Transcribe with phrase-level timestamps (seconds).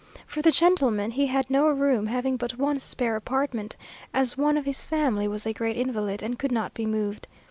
[0.25, 3.77] For the gentlemen he had no room, having but one spare apartment,
[4.15, 7.27] as one of his family was a great invalid, and could not be moved.